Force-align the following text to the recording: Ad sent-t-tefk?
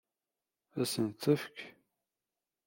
Ad 0.79 0.85
sent-t-tefk? 0.93 1.57